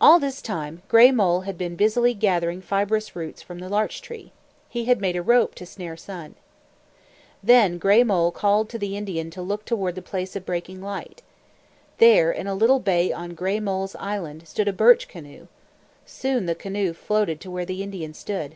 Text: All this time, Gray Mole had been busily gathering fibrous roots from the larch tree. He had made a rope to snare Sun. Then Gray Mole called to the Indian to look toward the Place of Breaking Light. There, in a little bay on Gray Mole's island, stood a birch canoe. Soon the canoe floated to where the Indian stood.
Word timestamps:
All 0.00 0.20
this 0.20 0.40
time, 0.40 0.80
Gray 0.86 1.10
Mole 1.10 1.40
had 1.40 1.58
been 1.58 1.74
busily 1.74 2.14
gathering 2.14 2.62
fibrous 2.62 3.16
roots 3.16 3.42
from 3.42 3.58
the 3.58 3.68
larch 3.68 4.00
tree. 4.00 4.30
He 4.68 4.84
had 4.84 5.00
made 5.00 5.16
a 5.16 5.22
rope 5.22 5.56
to 5.56 5.66
snare 5.66 5.96
Sun. 5.96 6.36
Then 7.42 7.76
Gray 7.78 8.04
Mole 8.04 8.30
called 8.30 8.68
to 8.68 8.78
the 8.78 8.96
Indian 8.96 9.28
to 9.30 9.42
look 9.42 9.64
toward 9.64 9.96
the 9.96 10.02
Place 10.02 10.36
of 10.36 10.46
Breaking 10.46 10.80
Light. 10.80 11.22
There, 11.98 12.30
in 12.30 12.46
a 12.46 12.54
little 12.54 12.78
bay 12.78 13.12
on 13.12 13.34
Gray 13.34 13.58
Mole's 13.58 13.96
island, 13.96 14.46
stood 14.46 14.68
a 14.68 14.72
birch 14.72 15.08
canoe. 15.08 15.48
Soon 16.06 16.46
the 16.46 16.54
canoe 16.54 16.92
floated 16.92 17.40
to 17.40 17.50
where 17.50 17.66
the 17.66 17.82
Indian 17.82 18.14
stood. 18.14 18.54